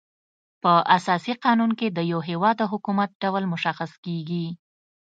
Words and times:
په 0.61 0.73
اساسي 0.97 1.33
قانون 1.43 1.71
کي 1.79 1.87
د 1.91 1.99
یو 2.11 2.19
هيواد 2.29 2.55
د 2.59 2.63
حکومت 2.71 3.09
ډول 3.23 3.43
مشخص 3.53 3.91
کيږي. 4.05 4.45